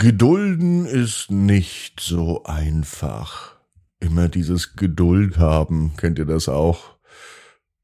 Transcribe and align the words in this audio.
Gedulden 0.00 0.86
ist 0.86 1.30
nicht 1.30 2.00
so 2.00 2.44
einfach. 2.44 3.56
Immer 4.00 4.28
dieses 4.28 4.74
Geduld 4.74 5.36
haben, 5.36 5.92
kennt 5.98 6.18
ihr 6.18 6.24
das 6.24 6.48
auch? 6.48 6.96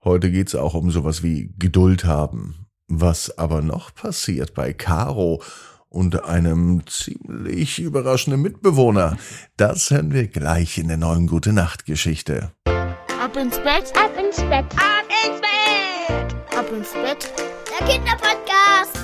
Heute 0.03 0.30
geht's 0.30 0.54
auch 0.54 0.72
um 0.72 0.90
sowas 0.90 1.22
wie 1.22 1.52
Geduld 1.58 2.06
haben. 2.06 2.68
Was 2.88 3.37
aber 3.37 3.60
noch 3.60 3.94
passiert 3.94 4.54
bei 4.54 4.72
Caro 4.72 5.42
und 5.90 6.24
einem 6.24 6.87
ziemlich 6.87 7.80
überraschenden 7.80 8.40
Mitbewohner, 8.40 9.19
das 9.58 9.90
hören 9.90 10.14
wir 10.14 10.26
gleich 10.26 10.78
in 10.78 10.88
der 10.88 10.96
neuen 10.96 11.26
Gute 11.26 11.53
Nacht 11.53 11.85
Geschichte. 11.85 12.51
Ab 12.64 13.37
ins 13.37 13.58
Bett, 13.58 13.92
ab 13.94 14.12
ins 14.19 14.37
Bett, 14.37 14.64
ab 14.72 15.04
ins 15.22 15.40
Bett, 15.42 16.56
ab 16.56 16.73
ins 16.73 16.92
Bett. 16.95 17.30
Der 17.78 17.87
Kinderpodcast. 17.87 18.95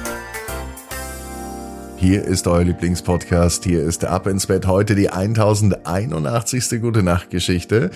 Hier 2.02 2.24
ist 2.24 2.48
euer 2.48 2.64
Lieblingspodcast. 2.64 3.62
Hier 3.62 3.84
ist 3.84 4.04
Ab 4.04 4.26
ins 4.26 4.48
Bett 4.48 4.66
heute 4.66 4.96
die 4.96 5.10
1081. 5.10 6.80
Gute 6.80 7.04
Nacht 7.04 7.30
Geschichte. 7.30 7.92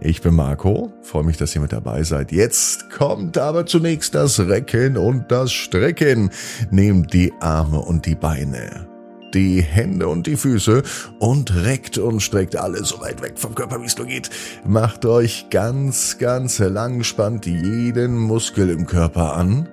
Ich 0.00 0.22
bin 0.22 0.34
Marco. 0.34 0.94
Freue 1.02 1.24
mich, 1.24 1.36
dass 1.36 1.54
ihr 1.54 1.60
mit 1.60 1.70
dabei 1.70 2.02
seid. 2.02 2.32
Jetzt 2.32 2.88
kommt 2.88 3.36
aber 3.36 3.66
zunächst 3.66 4.14
das 4.14 4.40
Recken 4.40 4.96
und 4.96 5.30
das 5.30 5.52
Strecken. 5.52 6.30
Nehmt 6.70 7.12
die 7.12 7.34
Arme 7.40 7.80
und 7.80 8.06
die 8.06 8.14
Beine 8.14 8.88
die 9.34 9.62
Hände 9.62 10.08
und 10.08 10.26
die 10.26 10.34
Füße 10.34 10.82
und 11.20 11.54
reckt 11.54 11.98
und 11.98 12.18
streckt 12.18 12.56
alles 12.56 12.88
so 12.88 13.00
weit 13.00 13.22
weg 13.22 13.34
vom 13.36 13.54
Körper, 13.54 13.80
wie 13.80 13.86
es 13.86 13.96
nur 13.96 14.08
geht. 14.08 14.28
Macht 14.64 15.04
euch 15.04 15.50
ganz, 15.50 16.18
ganz 16.18 16.58
lang, 16.58 17.04
spannt 17.04 17.46
jeden 17.46 18.16
Muskel 18.16 18.70
im 18.70 18.86
Körper 18.86 19.36
an 19.36 19.68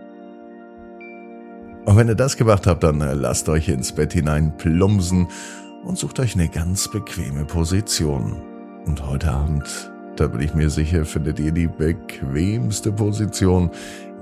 und 1.98 2.02
wenn 2.02 2.10
ihr 2.10 2.16
das 2.16 2.38
gemacht 2.38 2.68
habt, 2.68 2.84
dann 2.84 3.02
äh, 3.02 3.16
lasst 3.16 3.50
euch 3.50 3.70
ins 3.70 3.92
Bett 3.92 4.14
hinein 4.14 4.56
plumpsen 4.56 5.30
und 5.84 5.98
sucht 5.98 6.20
euch 6.20 6.36
eine 6.36 6.48
ganz 6.48 6.88
bequeme 6.92 7.44
Position. 7.44 8.40
Und 8.86 9.04
heute 9.08 9.32
Abend, 9.32 9.92
da 10.16 10.28
bin 10.28 10.42
ich 10.42 10.54
mir 10.54 10.70
sicher, 10.70 11.06
findet 11.06 11.40
ihr 11.40 11.52
die 11.52 11.66
bequemste 11.66 12.92
Position, 12.92 13.72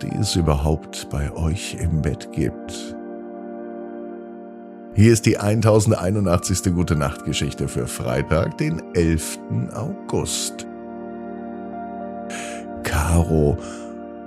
die 0.01 0.09
es 0.17 0.37
überhaupt 0.37 1.09
bei 1.09 1.29
euch 1.33 1.75
im 1.77 2.01
Bett 2.01 2.31
gibt. 2.31 2.95
Hier 4.93 5.11
ist 5.11 5.25
die 5.25 5.37
1081. 5.37 6.73
Gute 6.73 6.95
Nacht 6.95 7.25
Geschichte 7.25 7.67
für 7.67 7.87
Freitag, 7.87 8.57
den 8.57 8.81
11. 8.93 9.37
August. 9.73 10.65
Caro 12.83 13.57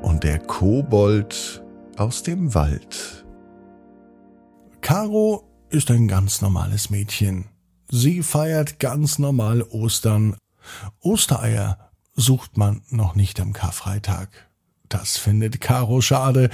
und 0.03 0.23
der 0.23 0.39
Kobold 0.39 1.63
aus 1.97 2.23
dem 2.23 2.55
Wald. 2.55 3.18
Caro 4.89 5.47
ist 5.69 5.91
ein 5.91 6.09
ganz 6.09 6.41
normales 6.41 6.89
Mädchen. 6.89 7.45
Sie 7.91 8.23
feiert 8.23 8.79
ganz 8.79 9.19
normal 9.19 9.61
Ostern. 9.65 10.35
Ostereier 11.01 11.91
sucht 12.15 12.57
man 12.57 12.81
noch 12.89 13.15
nicht 13.15 13.39
am 13.39 13.53
Karfreitag. 13.53 14.31
Das 14.89 15.19
findet 15.19 15.61
Caro 15.61 16.01
schade, 16.01 16.49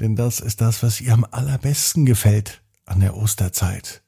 denn 0.00 0.16
das 0.16 0.40
ist 0.40 0.62
das, 0.62 0.82
was 0.82 1.02
ihr 1.02 1.12
am 1.12 1.26
allerbesten 1.30 2.06
gefällt 2.06 2.62
an 2.86 3.00
der 3.00 3.14
Osterzeit. 3.14 4.02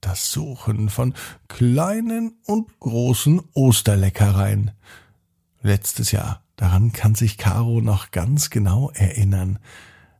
Das 0.00 0.32
Suchen 0.32 0.88
von 0.88 1.14
kleinen 1.46 2.40
und 2.44 2.76
großen 2.80 3.40
Osterleckereien. 3.52 4.72
Letztes 5.62 6.10
Jahr, 6.10 6.42
daran 6.56 6.90
kann 6.90 7.14
sich 7.14 7.38
Caro 7.38 7.80
noch 7.80 8.10
ganz 8.10 8.50
genau 8.50 8.90
erinnern, 8.94 9.60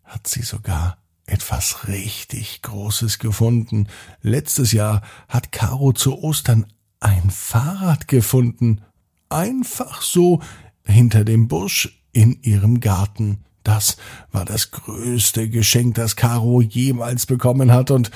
hat 0.04 0.28
sie 0.28 0.42
sogar 0.42 0.98
etwas 1.27 1.88
richtig 1.88 2.62
Großes 2.62 3.19
gefunden. 3.19 3.88
Letztes 4.22 4.72
Jahr 4.72 5.02
hat 5.28 5.52
Caro 5.52 5.92
zu 5.92 6.19
Ostern 6.22 6.66
ein 7.00 7.30
Fahrrad 7.30 8.08
gefunden. 8.08 8.82
Einfach 9.28 10.02
so 10.02 10.41
hinter 10.84 11.24
dem 11.24 11.48
Busch 11.48 12.02
in 12.12 12.41
ihrem 12.42 12.81
Garten. 12.81 13.44
Das 13.64 13.97
war 14.31 14.44
das 14.44 14.70
größte 14.70 15.50
Geschenk, 15.50 15.97
das 15.97 16.14
Caro 16.14 16.62
jemals 16.62 17.26
bekommen 17.26 17.72
hat, 17.72 17.91
und 17.91 18.12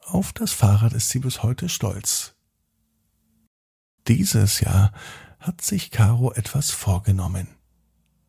auf 0.00 0.32
das 0.32 0.52
Fahrrad 0.52 0.94
ist 0.94 1.10
sie 1.10 1.18
bis 1.18 1.42
heute 1.42 1.68
stolz. 1.68 2.34
Dieses 4.08 4.60
Jahr 4.60 4.92
hat 5.38 5.60
sich 5.60 5.90
Caro 5.90 6.32
etwas 6.32 6.70
vorgenommen. 6.70 7.55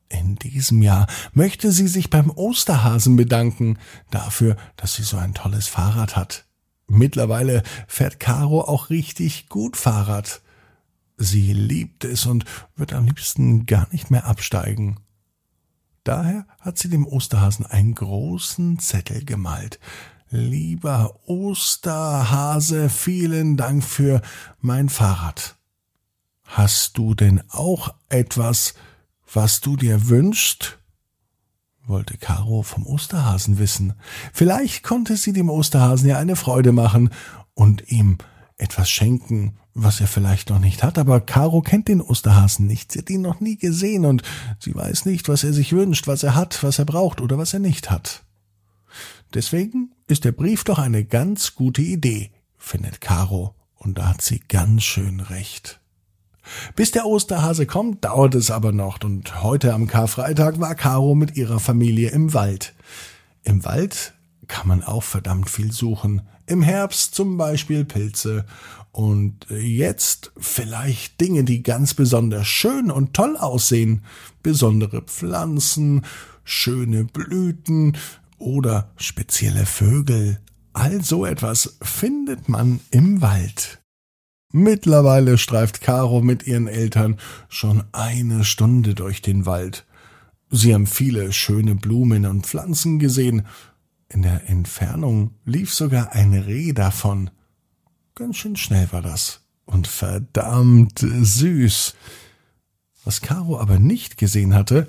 In 0.09 0.35
diesem 0.35 0.81
Jahr 0.81 1.07
möchte 1.33 1.71
sie 1.71 1.87
sich 1.87 2.09
beim 2.09 2.29
Osterhasen 2.29 3.15
bedanken 3.15 3.77
dafür, 4.09 4.55
dass 4.77 4.95
sie 4.95 5.03
so 5.03 5.17
ein 5.17 5.33
tolles 5.33 5.67
Fahrrad 5.67 6.15
hat. 6.15 6.45
Mittlerweile 6.87 7.63
fährt 7.87 8.19
Caro 8.19 8.61
auch 8.61 8.89
richtig 8.89 9.49
gut 9.49 9.75
Fahrrad. 9.75 10.41
Sie 11.17 11.51
liebt 11.51 12.05
es 12.05 12.25
und 12.25 12.45
wird 12.75 12.93
am 12.93 13.05
liebsten 13.05 13.65
gar 13.65 13.87
nicht 13.91 14.09
mehr 14.11 14.25
absteigen. 14.25 14.97
Daher 16.03 16.47
hat 16.61 16.77
sie 16.77 16.89
dem 16.89 17.05
Osterhasen 17.05 17.65
einen 17.65 17.93
großen 17.93 18.79
Zettel 18.79 19.25
gemalt. 19.25 19.79
Lieber 20.29 21.19
Osterhase, 21.25 22.89
vielen 22.89 23.57
Dank 23.57 23.83
für 23.83 24.21
mein 24.59 24.87
Fahrrad. 24.87 25.57
Hast 26.45 26.97
du 26.97 27.13
denn 27.13 27.43
auch 27.49 27.93
etwas, 28.07 28.73
was 29.31 29.61
du 29.61 29.75
dir 29.75 30.09
wünschst? 30.09 30.79
wollte 31.87 32.17
Caro 32.17 32.63
vom 32.63 32.85
Osterhasen 32.85 33.59
wissen. 33.59 33.93
Vielleicht 34.33 34.83
konnte 34.83 35.15
sie 35.15 35.31
dem 35.31 35.49
Osterhasen 35.49 36.09
ja 36.09 36.17
eine 36.17 36.35
Freude 36.35 36.73
machen 36.73 37.11
und 37.53 37.89
ihm 37.89 38.17
etwas 38.57 38.89
schenken, 38.89 39.57
was 39.73 40.01
er 40.01 40.07
vielleicht 40.07 40.49
noch 40.49 40.59
nicht 40.59 40.83
hat, 40.83 40.97
aber 40.97 41.21
Caro 41.21 41.61
kennt 41.61 41.87
den 41.87 42.01
Osterhasen 42.01 42.65
nicht, 42.65 42.91
sie 42.91 42.99
hat 42.99 43.09
ihn 43.09 43.21
noch 43.21 43.39
nie 43.39 43.57
gesehen 43.57 44.05
und 44.05 44.23
sie 44.59 44.73
weiß 44.73 45.05
nicht, 45.05 45.29
was 45.29 45.43
er 45.43 45.53
sich 45.53 45.73
wünscht, 45.73 46.07
was 46.07 46.23
er 46.23 46.35
hat, 46.35 46.63
was 46.63 46.79
er 46.79 46.85
braucht 46.85 47.21
oder 47.21 47.37
was 47.37 47.53
er 47.53 47.59
nicht 47.59 47.91
hat. 47.91 48.23
Deswegen 49.33 49.91
ist 50.07 50.25
der 50.25 50.31
Brief 50.31 50.63
doch 50.63 50.79
eine 50.79 51.05
ganz 51.05 51.53
gute 51.53 51.83
Idee, 51.83 52.31
findet 52.57 53.01
Caro, 53.01 53.53
und 53.75 53.99
da 53.99 54.09
hat 54.09 54.21
sie 54.21 54.39
ganz 54.39 54.83
schön 54.83 55.19
recht. 55.19 55.79
Bis 56.75 56.91
der 56.91 57.05
Osterhase 57.05 57.65
kommt, 57.65 58.05
dauert 58.05 58.35
es 58.35 58.51
aber 58.51 58.71
noch, 58.71 59.03
und 59.03 59.43
heute 59.43 59.73
am 59.73 59.87
Karfreitag 59.87 60.59
war 60.59 60.75
Caro 60.75 61.15
mit 61.15 61.37
ihrer 61.37 61.59
Familie 61.59 62.09
im 62.09 62.33
Wald. 62.33 62.73
Im 63.43 63.63
Wald 63.65 64.13
kann 64.47 64.67
man 64.67 64.83
auch 64.83 65.03
verdammt 65.03 65.49
viel 65.49 65.71
suchen. 65.71 66.21
Im 66.45 66.61
Herbst 66.61 67.13
zum 67.13 67.37
Beispiel 67.37 67.85
Pilze 67.85 68.45
und 68.91 69.45
jetzt 69.49 70.31
vielleicht 70.37 71.19
Dinge, 71.21 71.43
die 71.43 71.61
ganz 71.61 71.93
besonders 71.93 72.47
schön 72.47 72.89
und 72.89 73.13
toll 73.13 73.37
aussehen. 73.37 74.03
Besondere 74.41 75.01
Pflanzen, 75.01 76.03
schöne 76.43 77.03
Blüten 77.03 77.97
oder 78.37 78.89
spezielle 78.97 79.65
Vögel. 79.65 80.39
All 80.73 81.03
so 81.03 81.25
etwas 81.25 81.77
findet 81.81 82.49
man 82.49 82.79
im 82.91 83.21
Wald. 83.21 83.79
Mittlerweile 84.51 85.37
streift 85.37 85.81
Caro 85.81 86.21
mit 86.21 86.47
ihren 86.47 86.67
Eltern 86.67 87.17
schon 87.49 87.83
eine 87.91 88.43
Stunde 88.43 88.95
durch 88.95 89.21
den 89.21 89.45
Wald. 89.45 89.85
Sie 90.49 90.73
haben 90.73 90.87
viele 90.87 91.33
schöne 91.33 91.75
Blumen 91.75 92.25
und 92.25 92.45
Pflanzen 92.45 92.99
gesehen. 92.99 93.45
In 94.07 94.21
der 94.21 94.49
Entfernung 94.49 95.31
lief 95.43 95.73
sogar 95.73 96.13
ein 96.13 96.33
Reh 96.33 96.71
davon. 96.71 97.29
Ganz 98.15 98.37
schön 98.37 98.55
schnell 98.55 98.87
war 98.91 99.01
das 99.01 99.41
und 99.65 99.87
verdammt 99.87 100.99
süß. 100.99 101.93
Was 103.03 103.21
Caro 103.21 103.59
aber 103.59 103.79
nicht 103.79 104.17
gesehen 104.17 104.55
hatte, 104.55 104.87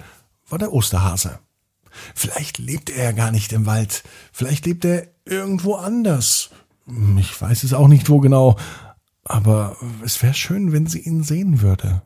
war 0.48 0.58
der 0.58 0.72
Osterhase. 0.72 1.40
Vielleicht 2.14 2.58
lebt 2.58 2.90
er 2.90 3.04
ja 3.04 3.12
gar 3.12 3.32
nicht 3.32 3.52
im 3.52 3.66
Wald, 3.66 4.04
vielleicht 4.32 4.66
lebt 4.66 4.84
er 4.84 5.08
irgendwo 5.25 5.75
anders. 5.75 6.50
Ich 7.19 7.40
weiß 7.40 7.64
es 7.64 7.75
auch 7.75 7.88
nicht 7.88 8.08
wo 8.08 8.20
genau, 8.20 8.56
aber 9.28 9.76
es 10.04 10.22
wäre 10.22 10.34
schön, 10.34 10.72
wenn 10.72 10.86
sie 10.86 11.00
ihn 11.00 11.22
sehen 11.22 11.60
würde. 11.60 12.02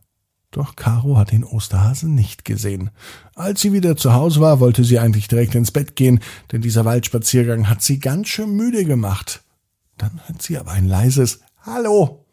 Doch 0.50 0.76
Caro 0.76 1.16
hat 1.16 1.32
den 1.32 1.44
Osterhasen 1.44 2.14
nicht 2.14 2.44
gesehen. 2.44 2.90
Als 3.34 3.62
sie 3.62 3.72
wieder 3.72 3.96
zu 3.96 4.12
Hause 4.12 4.40
war, 4.40 4.60
wollte 4.60 4.84
sie 4.84 4.98
eigentlich 4.98 5.26
direkt 5.26 5.54
ins 5.54 5.70
Bett 5.70 5.96
gehen, 5.96 6.20
denn 6.52 6.60
dieser 6.60 6.84
Waldspaziergang 6.84 7.70
hat 7.70 7.82
sie 7.82 7.98
ganz 7.98 8.28
schön 8.28 8.54
müde 8.54 8.84
gemacht. 8.84 9.42
Dann 9.96 10.20
hört 10.26 10.42
sie 10.42 10.58
aber 10.58 10.72
ein 10.72 10.86
leises 10.86 11.40
Hallo. 11.62 12.26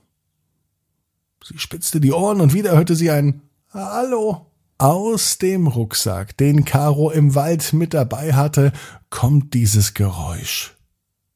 Sie 1.45 1.57
spitzte 1.57 2.01
die 2.01 2.11
Ohren 2.11 2.41
und 2.41 2.53
wieder 2.53 2.73
hörte 2.73 2.95
sie 2.95 3.09
ein 3.09 3.41
Hallo. 3.73 4.47
Aus 4.77 5.37
dem 5.37 5.67
Rucksack, 5.67 6.35
den 6.37 6.65
Caro 6.65 7.11
im 7.11 7.35
Wald 7.35 7.73
mit 7.73 7.93
dabei 7.93 8.33
hatte, 8.33 8.73
kommt 9.09 9.53
dieses 9.53 9.93
Geräusch. 9.93 10.75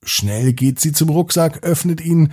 Schnell 0.03 0.53
geht 0.53 0.79
sie 0.79 0.91
zum 0.91 1.09
Rucksack, 1.09 1.63
öffnet 1.63 2.01
ihn, 2.01 2.31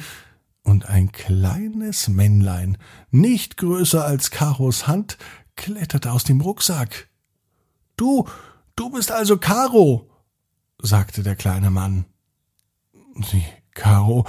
und 0.63 0.89
ein 0.89 1.13
kleines 1.13 2.09
Männlein, 2.09 2.79
nicht 3.11 3.57
größer 3.57 4.05
als 4.05 4.31
Karos 4.31 4.87
Hand, 4.87 5.19
kletterte 5.57 6.13
aus 6.13 6.25
dem 6.25 6.41
Rucksack. 6.41 7.09
Du, 7.97 8.27
du 8.77 8.91
bist 8.91 9.13
also 9.13 9.37
Karo, 9.37 10.09
sagte 10.81 11.23
der 11.23 11.37
kleine 11.37 11.71
Mann. 11.71 12.07
Sie 13.31 13.45
Caro 13.73 14.25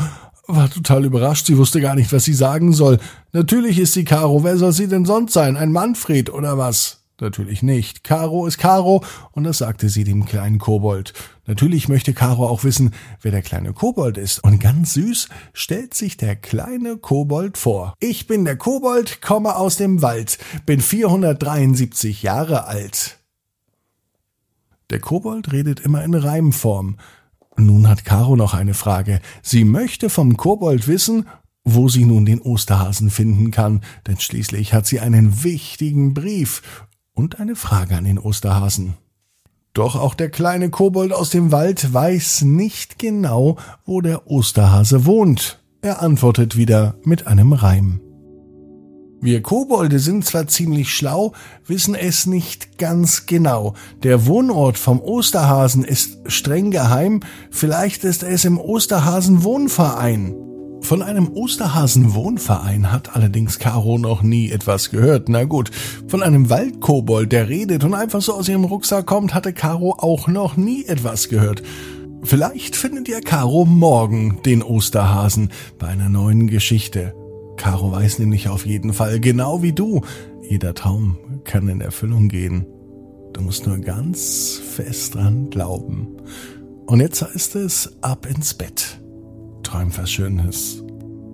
war 0.48 0.70
total 0.70 1.06
überrascht. 1.06 1.46
Sie 1.46 1.58
wusste 1.58 1.82
gar 1.82 1.96
nicht, 1.96 2.12
was 2.12 2.26
sie 2.26 2.34
sagen 2.34 2.74
soll. 2.74 3.00
Natürlich 3.32 3.80
ist 3.80 3.94
sie 3.94 4.04
Caro. 4.04 4.44
Wer 4.44 4.58
soll 4.58 4.74
sie 4.74 4.88
denn 4.88 5.06
sonst 5.06 5.34
sein? 5.34 5.58
Ein 5.58 5.72
Manfred 5.72 6.30
oder 6.30 6.58
was? 6.58 7.04
Natürlich 7.20 7.62
nicht. 7.62 8.04
Caro 8.04 8.48
ist 8.48 8.58
Caro, 8.58 9.04
und 9.32 9.44
das 9.44 9.60
sagte 9.60 9.90
sie 9.90 10.04
dem 10.04 10.26
kleinen 10.26 10.58
Kobold. 10.58 11.14
Natürlich 11.52 11.90
möchte 11.90 12.14
Caro 12.14 12.48
auch 12.48 12.64
wissen, 12.64 12.94
wer 13.22 13.32
der 13.32 13.42
kleine 13.42 13.74
Kobold 13.74 14.18
ist. 14.18 14.42
Und 14.42 14.62
ganz 14.62 14.94
süß 14.94 15.28
stellt 15.52 15.94
sich 15.94 16.16
der 16.16 16.38
kleine 16.38 16.96
Kobold 16.96 17.58
vor. 17.58 17.94
Ich 18.00 18.26
bin 18.26 18.46
der 18.46 18.56
Kobold, 18.56 19.22
komme 19.22 19.58
aus 19.58 19.76
dem 19.76 20.02
Wald, 20.02 20.38
bin 20.66 20.80
473 20.80 22.24
Jahre 22.24 22.68
alt. 22.68 23.20
Der 24.92 25.02
Kobold 25.02 25.52
redet 25.52 25.82
immer 25.82 26.06
in 26.06 26.14
Reimform. 26.14 26.96
Nun 27.58 27.90
hat 27.90 28.06
Caro 28.06 28.38
noch 28.38 28.54
eine 28.54 28.74
Frage. 28.74 29.20
Sie 29.42 29.66
möchte 29.66 30.10
vom 30.10 30.38
Kobold 30.38 30.88
wissen, 30.88 31.28
wo 31.66 31.90
sie 31.90 32.06
nun 32.06 32.26
den 32.26 32.40
Osterhasen 32.40 33.10
finden 33.10 33.52
kann, 33.52 33.82
denn 34.08 34.18
schließlich 34.18 34.74
hat 34.74 34.88
sie 34.88 35.02
einen 35.02 35.44
wichtigen 35.44 36.14
Brief 36.14 36.88
und 37.12 37.42
eine 37.42 37.58
Frage 37.58 37.98
an 37.98 38.06
den 38.06 38.20
Osterhasen. 38.20 38.94
Doch 39.74 39.96
auch 39.96 40.16
der 40.16 40.30
kleine 40.30 40.70
Kobold 40.70 41.14
aus 41.14 41.30
dem 41.30 41.52
Wald 41.52 41.94
weiß 41.94 42.42
nicht 42.42 43.00
genau, 43.00 43.58
wo 43.86 44.02
der 44.02 44.30
Osterhase 44.30 45.06
wohnt. 45.06 45.60
Er 45.82 46.02
antwortet 46.02 46.58
wieder 46.58 46.96
mit 47.04 47.26
einem 47.26 47.54
Reim. 47.54 48.02
Wir 49.24 49.42
Kobolde 49.44 50.00
sind 50.00 50.26
zwar 50.26 50.48
ziemlich 50.48 50.92
schlau, 50.94 51.34
wissen 51.68 51.94
es 51.94 52.26
nicht 52.26 52.80
ganz 52.80 53.28
genau. 53.28 53.76
Der 54.02 54.26
Wohnort 54.26 54.80
vom 54.80 55.00
Osterhasen 55.00 55.84
ist 55.84 56.18
streng 56.26 56.72
geheim, 56.72 57.20
vielleicht 57.52 58.04
ist 58.04 58.24
es 58.24 58.46
im 58.46 58.60
Osterhasen 58.60 59.44
Wohnverein. 59.44 60.51
Von 60.92 61.04
einem 61.04 61.30
Osterhasen-Wohnverein 61.30 62.92
hat 62.92 63.16
allerdings 63.16 63.60
Caro 63.60 63.98
noch 63.98 64.24
nie 64.24 64.52
etwas 64.52 64.90
gehört. 64.90 65.30
Na 65.30 65.46
gut, 65.46 65.72
von 66.10 66.22
einem 66.22 66.50
Waldkobold, 66.50 67.32
der 67.32 67.48
redet 67.48 67.86
und 67.86 67.94
einfach 67.94 68.22
so 68.22 68.34
aus 68.34 68.50
ihrem 68.50 68.66
Rucksack 68.66 69.06
kommt, 69.06 69.34
hatte 69.34 69.54
Caro 69.54 69.96
auch 69.98 70.28
noch 70.28 70.58
nie 70.58 70.84
etwas 70.84 71.30
gehört. 71.30 71.64
Vielleicht 72.24 72.76
findet 72.76 73.08
ihr 73.08 73.22
Caro 73.22 73.64
morgen 73.64 74.40
den 74.46 74.62
Osterhasen 74.62 75.52
bei 75.80 75.88
einer 75.88 76.10
neuen 76.10 76.48
Geschichte. 76.48 77.16
Caro 77.56 77.94
weiß 77.94 78.20
nämlich 78.20 78.50
auf 78.50 78.66
jeden 78.66 78.92
Fall, 78.92 79.22
genau 79.22 79.62
wie 79.62 79.72
du, 79.72 80.02
jeder 80.50 80.74
Traum 80.74 81.16
kann 81.46 81.70
in 81.70 81.80
Erfüllung 81.80 82.28
gehen. 82.28 82.66
Du 83.32 83.40
musst 83.40 83.66
nur 83.66 83.78
ganz 83.78 84.60
fest 84.76 85.16
dran 85.16 85.50
glauben. 85.50 86.18
Und 86.86 87.00
jetzt 87.00 87.22
heißt 87.22 87.56
es 87.56 87.94
ab 88.02 88.26
ins 88.30 88.54
Bett 88.54 89.02
träum 89.72 89.98
was 89.98 90.12
Schönes. 90.12 90.81